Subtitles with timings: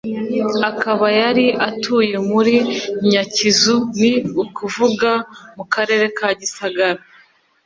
[0.69, 2.55] Akaba yari atuye muri
[3.09, 5.11] Nyakizu ni ukuvuga
[5.55, 7.01] mu Karere ka Gisagara.